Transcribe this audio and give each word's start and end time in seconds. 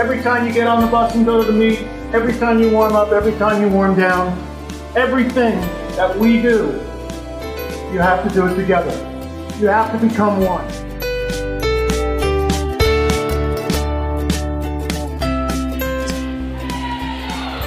Every 0.00 0.22
time 0.22 0.46
you 0.46 0.52
get 0.54 0.66
on 0.66 0.80
the 0.80 0.86
bus 0.86 1.14
and 1.14 1.26
go 1.26 1.44
to 1.44 1.52
the 1.52 1.52
meet, 1.52 1.80
every 2.14 2.32
time 2.32 2.58
you 2.58 2.70
warm 2.70 2.96
up, 2.96 3.12
every 3.12 3.34
time 3.34 3.60
you 3.60 3.68
warm 3.68 3.94
down, 3.94 4.32
everything 4.96 5.60
that 5.94 6.18
we 6.18 6.40
do, 6.40 6.68
you 7.92 7.98
have 7.98 8.26
to 8.26 8.34
do 8.34 8.46
it 8.46 8.54
together. 8.54 8.92
You 9.58 9.66
have 9.66 9.92
to 9.92 10.08
become 10.08 10.40
one. 10.40 10.66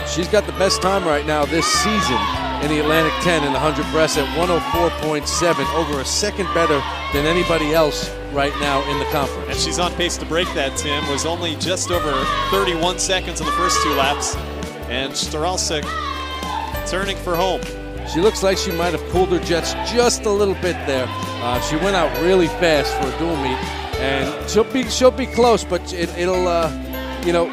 She's 0.08 0.28
got 0.28 0.48
the 0.48 0.56
best 0.58 0.82
time 0.82 1.06
right 1.06 1.28
now 1.28 1.46
this 1.46 1.68
season 1.68 2.18
in 2.64 2.70
the 2.70 2.80
Atlantic 2.80 3.14
10 3.22 3.44
in 3.44 3.54
the 3.54 3.60
100 3.60 3.92
breast 3.92 4.18
at 4.18 4.26
104.7, 4.36 5.76
over 5.76 6.02
a 6.02 6.06
second 6.06 6.52
better 6.56 6.82
than 7.14 7.28
anybody 7.28 7.76
else 7.76 8.10
right 8.34 8.54
now 8.60 8.82
in 8.92 9.00
the 9.00 9.06
conference. 9.06 9.50
And 9.50 9.58
she's 9.60 9.80
on 9.80 9.94
pace 9.94 10.18
to 10.18 10.26
break 10.26 10.48
that, 10.54 10.76
Tim. 10.78 11.08
Was 11.10 11.26
only 11.26 11.56
just 11.58 11.92
over 11.92 12.12
31 12.50 13.00
seconds 13.00 13.40
in 13.40 13.46
the 13.46 13.52
first 13.54 13.82
two 13.84 13.94
laps. 13.94 14.36
And 14.90 15.14
Staralsik 15.14 15.84
turning 16.88 17.18
for 17.18 17.36
home. 17.36 17.62
She 18.08 18.20
looks 18.20 18.44
like 18.44 18.58
she 18.58 18.72
might 18.72 18.94
have 18.94 19.02
cooled 19.12 19.30
her 19.30 19.40
jets 19.40 19.74
just 19.92 20.26
a 20.26 20.30
little 20.30 20.56
bit 20.56 20.76
there. 20.86 21.06
Uh, 21.10 21.60
she 21.62 21.78
went 21.78 21.96
out 21.96 22.12
really 22.22 22.48
fast 22.48 22.94
for 22.96 23.08
a 23.08 23.20
dual 23.20 23.38
meet, 23.38 23.58
and 24.00 24.50
she'll 24.50 24.66
be 24.66 24.84
she'll 24.90 25.12
be 25.12 25.26
close, 25.26 25.64
but 25.64 25.94
it, 25.94 26.10
will 26.18 26.48
uh, 26.48 26.70
you 27.26 27.32
know 27.32 27.48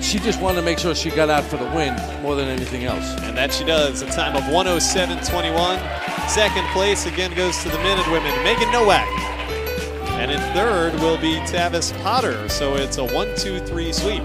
she 0.00 0.18
just 0.18 0.40
wanted 0.40 0.56
to 0.56 0.62
make 0.62 0.78
sure 0.78 0.94
she 0.94 1.10
got 1.10 1.30
out 1.30 1.44
for 1.44 1.56
the 1.56 1.64
win 1.66 1.94
more 2.22 2.34
than 2.34 2.48
anything 2.48 2.84
else. 2.84 3.14
And 3.22 3.36
that 3.36 3.52
she 3.52 3.64
does. 3.64 4.02
A 4.02 4.06
time 4.06 4.36
of 4.36 4.42
107.21. 4.44 6.28
Second 6.28 6.66
place 6.68 7.06
again 7.06 7.34
goes 7.34 7.62
to 7.62 7.68
the 7.68 7.78
men 7.78 7.98
and 7.98 8.12
women. 8.12 8.32
Megan 8.44 8.70
Nowak. 8.70 9.37
And 10.18 10.32
in 10.32 10.40
third 10.52 10.94
will 10.94 11.16
be 11.16 11.36
Tavis 11.46 11.96
Potter. 12.02 12.48
So 12.48 12.74
it's 12.74 12.98
a 12.98 13.04
one, 13.04 13.34
two, 13.36 13.60
three 13.60 13.92
sweep. 13.92 14.24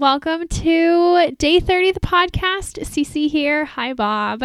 Welcome 0.00 0.48
to 0.48 1.30
day 1.36 1.60
30 1.60 1.90
of 1.90 1.94
the 1.94 2.00
podcast. 2.00 2.82
CC 2.86 3.28
here. 3.28 3.66
Hi, 3.66 3.92
Bob. 3.92 4.42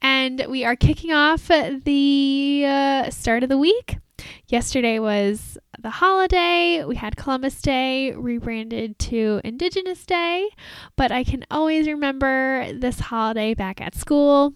And 0.00 0.46
we 0.48 0.64
are 0.64 0.76
kicking 0.76 1.12
off 1.12 1.48
the 1.48 2.64
uh, 2.64 3.10
start 3.10 3.42
of 3.42 3.48
the 3.48 3.58
week. 3.58 3.98
Yesterday 4.46 5.00
was 5.00 5.58
the 5.76 5.90
holiday. 5.90 6.84
We 6.84 6.94
had 6.94 7.16
Columbus 7.16 7.60
Day 7.60 8.12
rebranded 8.12 8.96
to 9.00 9.40
Indigenous 9.42 10.06
Day, 10.06 10.50
but 10.94 11.10
I 11.10 11.24
can 11.24 11.44
always 11.50 11.88
remember 11.88 12.72
this 12.72 13.00
holiday 13.00 13.54
back 13.54 13.80
at 13.80 13.96
school 13.96 14.54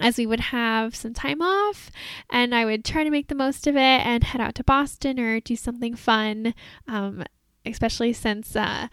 as 0.00 0.18
we 0.18 0.26
would 0.26 0.40
have 0.40 0.94
some 0.94 1.14
time 1.14 1.40
off 1.40 1.90
and 2.28 2.54
I 2.54 2.66
would 2.66 2.84
try 2.84 3.04
to 3.04 3.10
make 3.10 3.28
the 3.28 3.34
most 3.34 3.66
of 3.66 3.74
it 3.74 3.80
and 3.80 4.22
head 4.22 4.42
out 4.42 4.54
to 4.56 4.64
Boston 4.64 5.18
or 5.18 5.40
do 5.40 5.56
something 5.56 5.94
fun, 5.94 6.52
um, 6.86 7.24
especially 7.64 8.12
since 8.12 8.54
uh, 8.54 8.88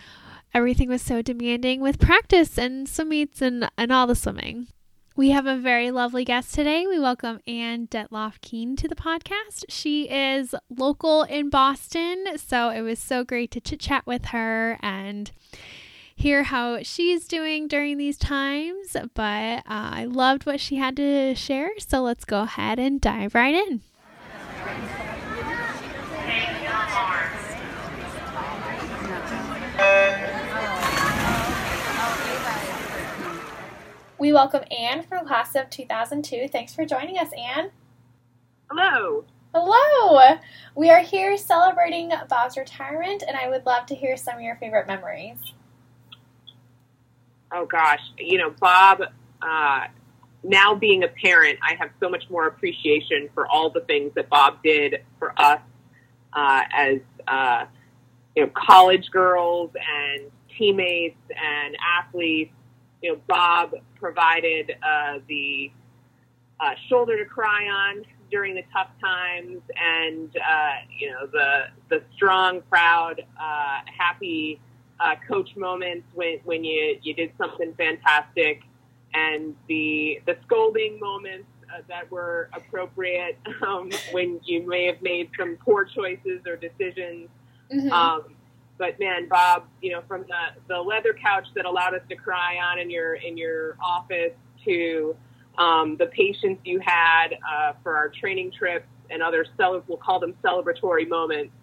everything 0.54 0.88
was 0.88 1.02
so 1.02 1.22
demanding 1.22 1.82
with 1.82 2.00
practice 2.00 2.58
and 2.58 2.88
swim 2.88 3.10
meets 3.10 3.42
and, 3.42 3.70
and 3.78 3.92
all 3.92 4.06
the 4.06 4.16
swimming. 4.16 4.68
We 5.16 5.30
have 5.30 5.46
a 5.46 5.58
very 5.58 5.92
lovely 5.92 6.26
guest 6.26 6.54
today. 6.54 6.86
We 6.88 7.00
welcome 7.00 7.40
Anne 7.48 7.88
Dettloff 7.88 8.42
Keane 8.42 8.76
to 8.78 8.88
the 8.88 8.96
podcast. 8.96 9.66
She 9.70 10.10
is 10.10 10.56
local 10.70 11.24
in 11.24 11.50
Boston, 11.50 12.26
so 12.38 12.70
it 12.70 12.82
was 12.82 13.00
so 13.00 13.24
great 13.24 13.52
to 13.52 13.62
chit 13.62 13.80
chat 13.80 14.06
with 14.08 14.26
her 14.26 14.78
and 14.82 15.32
hear 16.16 16.44
how 16.44 16.82
she's 16.82 17.28
doing 17.28 17.68
during 17.68 17.98
these 17.98 18.18
times. 18.18 18.96
But 19.14 19.60
uh, 19.60 19.62
I 19.68 20.06
loved 20.06 20.46
what 20.46 20.60
she 20.60 20.78
had 20.78 20.96
to 20.98 21.36
share, 21.36 21.72
so 21.78 22.02
let's 22.02 22.26
go 22.26 22.42
ahead 22.42 22.80
and 22.80 23.00
dive 23.00 23.36
right 23.36 23.54
in. 23.54 23.82
We 34.24 34.32
welcome 34.32 34.64
Anne 34.72 35.04
from 35.04 35.28
class 35.28 35.54
of 35.54 35.70
2002. 35.70 36.48
Thanks 36.48 36.74
for 36.74 36.86
joining 36.86 37.18
us, 37.18 37.28
Anne. 37.38 37.72
Hello. 38.72 39.26
Hello. 39.54 40.38
We 40.76 40.90
are 40.90 41.02
here 41.02 41.36
celebrating 41.36 42.10
Bob's 42.30 42.56
retirement, 42.56 43.26
and 43.28 43.36
I 43.36 43.50
would 43.50 43.66
love 43.66 43.86
to 43.88 43.96
hear 43.96 44.16
some 44.16 44.36
of 44.36 44.42
your 44.42 44.56
favorite 44.56 44.88
memories. 44.88 45.36
Oh, 47.52 47.66
gosh. 47.66 48.00
You 48.18 48.38
know, 48.38 48.52
Bob, 48.62 49.02
uh, 49.42 49.88
now 50.42 50.74
being 50.74 51.04
a 51.04 51.10
parent, 51.10 51.60
I 51.62 51.76
have 51.76 51.90
so 52.00 52.08
much 52.08 52.24
more 52.30 52.48
appreciation 52.48 53.28
for 53.34 53.46
all 53.48 53.72
the 53.72 53.82
things 53.82 54.14
that 54.16 54.30
Bob 54.30 54.64
did 54.64 55.04
for 55.20 55.34
us 55.38 55.60
uh, 56.32 56.62
as, 56.74 57.00
uh, 57.28 57.66
you 58.38 58.46
know, 58.46 58.52
college 58.56 59.12
girls 59.12 59.72
and 59.76 60.32
teammates 60.58 61.20
and 61.30 61.76
athletes 61.86 62.54
you 63.04 63.12
know, 63.12 63.22
Bob 63.28 63.76
provided 64.00 64.72
uh, 64.82 65.20
the 65.28 65.72
uh, 66.60 66.72
shoulder 66.88 67.18
to 67.18 67.26
cry 67.26 67.68
on 67.68 68.06
during 68.32 68.56
the 68.56 68.64
tough 68.74 68.90
times, 69.00 69.62
and 69.80 70.36
uh, 70.38 70.72
you 70.98 71.12
know 71.12 71.28
the 71.28 71.66
the 71.90 72.02
strong, 72.16 72.62
proud, 72.70 73.22
uh, 73.40 73.80
happy 73.86 74.60
uh, 75.00 75.16
coach 75.28 75.56
moments 75.58 76.08
when 76.16 76.40
when 76.46 76.64
you 76.64 76.98
you 77.04 77.14
did 77.14 77.32
something 77.38 77.74
fantastic, 77.76 78.62
and 79.14 79.54
the 79.68 80.22
the 80.26 80.38
scolding 80.46 80.98
moments 81.00 81.48
uh, 81.70 81.82
that 81.90 82.10
were 82.10 82.50
appropriate 82.54 83.38
um, 83.68 83.92
when 84.14 84.40
you 84.46 84.66
may 84.66 84.86
have 84.86 85.02
made 85.02 85.30
some 85.38 85.58
poor 85.58 85.84
choices 85.84 86.42
or 86.48 86.56
decisions. 86.56 87.28
Mm-hmm. 87.72 87.92
Um, 87.92 88.36
but 88.78 89.00
man, 89.00 89.28
Bob, 89.28 89.68
you 89.82 89.92
know, 89.92 90.02
from 90.08 90.22
the, 90.22 90.74
the 90.74 90.80
leather 90.80 91.14
couch 91.14 91.48
that 91.56 91.66
allowed 91.66 91.94
us 91.94 92.02
to 92.10 92.16
cry 92.16 92.58
on 92.58 92.80
in 92.80 92.90
your 92.90 93.16
in 93.16 93.38
your 93.38 93.78
office 93.82 94.34
to 94.66 95.16
um, 95.58 95.98
the 95.98 96.08
patience 96.08 96.60
you 96.66 96.80
had 96.80 97.30
uh, 97.48 97.74
for 97.84 97.96
our 97.96 98.10
training 98.10 98.52
trips 98.52 98.88
and 99.10 99.22
other 99.22 99.46
cel- 99.58 99.84
we'll 99.88 99.98
call 99.98 100.20
them 100.20 100.34
celebratory 100.44 101.08
moments. 101.08 101.54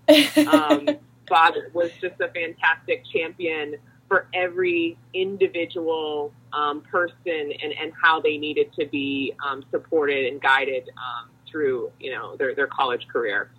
Um, 0.46 0.88
Bob 1.28 1.54
was 1.72 1.90
just 2.00 2.20
a 2.20 2.28
fantastic 2.28 3.04
champion 3.12 3.76
for 4.08 4.26
every 4.34 4.98
individual 5.14 6.32
um, 6.52 6.80
person 6.82 7.52
and, 7.62 7.72
and 7.80 7.92
how 8.02 8.20
they 8.20 8.36
needed 8.36 8.72
to 8.78 8.86
be 8.86 9.32
um, 9.46 9.64
supported 9.70 10.26
and 10.26 10.42
guided 10.42 10.88
um, 10.98 11.30
through 11.48 11.90
you 12.00 12.12
know 12.12 12.36
their, 12.36 12.54
their 12.54 12.66
college 12.66 13.06
career. 13.08 13.50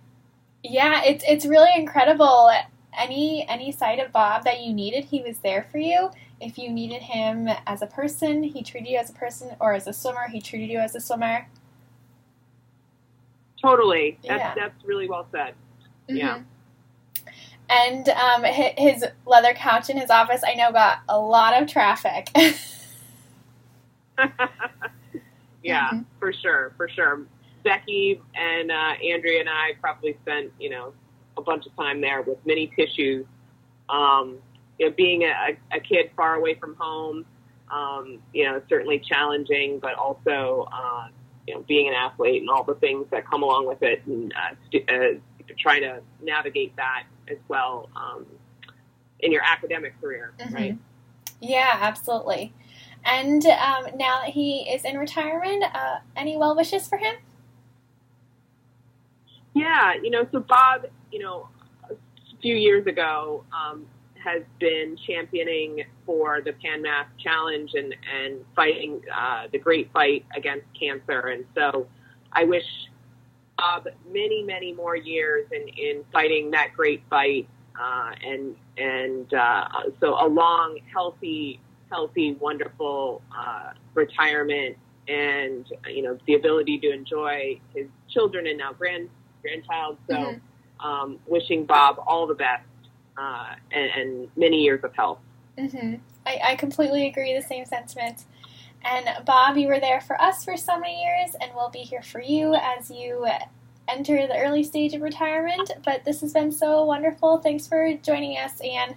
Yeah, 0.62 1.02
it's 1.04 1.24
it's 1.26 1.46
really 1.46 1.70
incredible 1.74 2.50
any 2.98 3.46
any 3.48 3.72
side 3.72 3.98
of 3.98 4.12
Bob 4.12 4.44
that 4.44 4.62
you 4.62 4.72
needed, 4.72 5.04
he 5.04 5.22
was 5.22 5.38
there 5.38 5.62
for 5.70 5.78
you. 5.78 6.10
If 6.40 6.58
you 6.58 6.70
needed 6.70 7.02
him 7.02 7.48
as 7.66 7.82
a 7.82 7.86
person, 7.86 8.42
he 8.42 8.62
treated 8.62 8.88
you 8.90 8.98
as 8.98 9.10
a 9.10 9.14
person, 9.14 9.54
or 9.60 9.72
as 9.74 9.86
a 9.86 9.92
swimmer, 9.92 10.28
he 10.30 10.40
treated 10.40 10.70
you 10.70 10.78
as 10.78 10.94
a 10.94 11.00
swimmer. 11.00 11.46
Totally. 13.60 14.18
That's 14.26 14.40
Yeah. 14.40 14.54
that's 14.56 14.84
really 14.84 15.08
well 15.08 15.26
said. 15.30 15.54
Yeah. 16.08 16.38
Mhm. 16.38 16.44
And 17.70 18.08
um, 18.10 18.44
his 18.44 19.04
leather 19.24 19.54
couch 19.54 19.88
in 19.88 19.96
his 19.96 20.10
office, 20.10 20.42
I 20.46 20.54
know, 20.54 20.72
got 20.72 20.98
a 21.08 21.18
lot 21.18 21.60
of 21.60 21.68
traffic. 21.68 22.28
yeah, 25.62 25.90
Mhm. 25.92 26.04
for 26.18 26.32
sure, 26.32 26.72
for 26.76 26.88
sure. 26.88 27.22
Becky 27.64 28.20
and 28.34 28.70
uh, 28.72 28.94
Andrea 29.04 29.40
and 29.40 29.48
I 29.48 29.72
probably 29.80 30.16
spent, 30.22 30.52
you 30.58 30.68
know, 30.70 30.92
a 31.42 31.44
bunch 31.44 31.66
of 31.66 31.74
time 31.76 32.00
there 32.00 32.22
with 32.22 32.38
many 32.46 32.68
tissues. 32.68 33.26
Um, 33.88 34.38
you 34.78 34.88
know, 34.88 34.94
being 34.96 35.22
a, 35.24 35.56
a 35.72 35.80
kid 35.80 36.10
far 36.16 36.34
away 36.36 36.54
from 36.54 36.74
home, 36.76 37.26
um, 37.70 38.18
you 38.32 38.44
know, 38.44 38.62
certainly 38.68 38.98
challenging, 39.00 39.78
but 39.80 39.94
also, 39.94 40.68
uh, 40.72 41.08
you 41.46 41.54
know, 41.54 41.64
being 41.68 41.88
an 41.88 41.94
athlete 41.94 42.40
and 42.40 42.50
all 42.50 42.64
the 42.64 42.74
things 42.76 43.06
that 43.10 43.28
come 43.28 43.42
along 43.42 43.66
with 43.66 43.82
it, 43.82 44.02
and 44.06 44.32
uh, 44.34 44.54
st- 44.70 44.90
uh, 44.90 45.18
trying 45.58 45.82
to 45.82 46.00
navigate 46.22 46.74
that 46.76 47.04
as 47.28 47.38
well 47.48 47.88
um, 47.96 48.24
in 49.20 49.30
your 49.32 49.42
academic 49.42 50.00
career, 50.00 50.32
Mhm. 50.38 50.54
right? 50.54 50.78
yeah, 51.40 51.76
absolutely. 51.80 52.52
And 53.04 53.44
um, 53.46 53.86
now 53.96 54.20
that 54.22 54.30
he 54.30 54.70
is 54.70 54.84
in 54.84 54.96
retirement, 54.96 55.64
uh, 55.74 55.98
any 56.16 56.36
well 56.36 56.54
wishes 56.56 56.86
for 56.88 56.98
him? 56.98 57.16
Yeah, 59.54 59.94
you 60.02 60.10
know, 60.10 60.26
so 60.32 60.40
Bob, 60.40 60.86
you 61.12 61.18
know, 61.18 61.48
a 61.90 61.94
few 62.40 62.56
years 62.56 62.86
ago 62.86 63.44
um, 63.52 63.86
has 64.24 64.42
been 64.58 64.96
championing 65.06 65.84
for 66.06 66.40
the 66.40 66.52
Pan-Mass 66.54 67.06
Challenge 67.22 67.70
and 67.74 67.94
and 68.12 68.44
fighting 68.56 69.00
uh, 69.14 69.46
the 69.52 69.58
great 69.58 69.92
fight 69.92 70.24
against 70.34 70.66
cancer, 70.78 71.20
and 71.28 71.44
so 71.54 71.86
I 72.32 72.44
wish 72.44 72.64
Bob 73.58 73.86
many, 74.10 74.42
many 74.42 74.72
more 74.72 74.96
years 74.96 75.46
in 75.52 75.68
in 75.68 76.04
fighting 76.12 76.50
that 76.52 76.70
great 76.74 77.02
fight, 77.10 77.46
uh, 77.80 78.12
and 78.24 78.56
and 78.78 79.32
uh, 79.34 79.68
so 80.00 80.14
a 80.14 80.26
long, 80.26 80.78
healthy, 80.92 81.60
healthy, 81.90 82.32
wonderful 82.40 83.22
uh, 83.36 83.72
retirement, 83.94 84.76
and 85.08 85.66
you 85.90 86.02
know 86.02 86.18
the 86.26 86.34
ability 86.34 86.78
to 86.78 86.90
enjoy 86.90 87.60
his 87.74 87.86
children 88.08 88.46
and 88.46 88.58
now 88.58 88.72
grand 88.72 89.10
grandchild. 89.42 89.98
So, 90.08 90.14
Mhm. 90.14 90.40
Um, 90.82 91.18
wishing 91.26 91.64
Bob 91.64 92.02
all 92.06 92.26
the 92.26 92.34
best 92.34 92.64
uh, 93.16 93.54
and, 93.70 93.90
and 93.90 94.28
many 94.36 94.62
years 94.62 94.82
of 94.84 94.94
health. 94.94 95.18
hmm 95.58 95.94
I, 96.24 96.40
I 96.44 96.56
completely 96.56 97.06
agree. 97.08 97.34
The 97.34 97.42
same 97.42 97.64
sentiment. 97.64 98.24
And 98.84 99.06
Bob, 99.24 99.56
you 99.56 99.68
were 99.68 99.80
there 99.80 100.00
for 100.00 100.20
us 100.20 100.44
for 100.44 100.56
so 100.56 100.78
many 100.78 101.02
years, 101.02 101.36
and 101.40 101.52
we'll 101.54 101.70
be 101.70 101.80
here 101.80 102.02
for 102.02 102.20
you 102.20 102.54
as 102.54 102.90
you 102.90 103.26
enter 103.88 104.26
the 104.26 104.38
early 104.38 104.62
stage 104.62 104.94
of 104.94 105.02
retirement. 105.02 105.70
But 105.84 106.04
this 106.04 106.20
has 106.20 106.32
been 106.32 106.52
so 106.52 106.84
wonderful. 106.84 107.38
Thanks 107.38 107.66
for 107.66 107.92
joining 108.02 108.38
us, 108.38 108.60
Anne. 108.60 108.96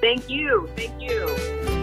Thank 0.00 0.28
you. 0.28 0.68
Thank 0.76 1.00
you. 1.00 1.73